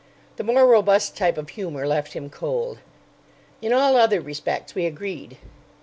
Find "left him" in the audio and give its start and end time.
1.85-2.31